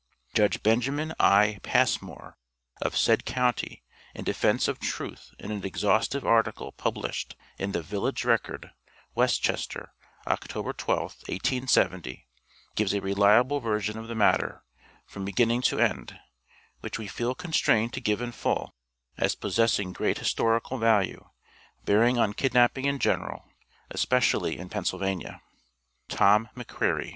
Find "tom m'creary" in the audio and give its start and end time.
26.09-27.09